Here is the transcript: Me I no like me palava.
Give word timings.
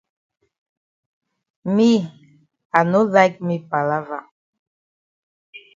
Me 1.75 1.89
I 2.77 2.79
no 2.91 2.99
like 3.15 3.35
me 3.47 3.55
palava. 3.69 4.19